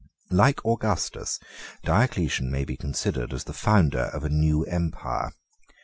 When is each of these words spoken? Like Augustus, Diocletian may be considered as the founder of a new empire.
Like 0.31 0.65
Augustus, 0.65 1.39
Diocletian 1.83 2.49
may 2.49 2.65
be 2.65 2.75
considered 2.75 3.33
as 3.33 3.43
the 3.43 3.53
founder 3.53 4.05
of 4.05 4.23
a 4.23 4.29
new 4.29 4.63
empire. 4.63 5.31